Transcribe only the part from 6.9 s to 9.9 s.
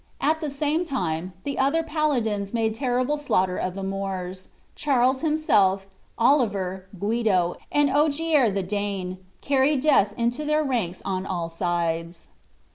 Guido, and Ogier the Dane, carried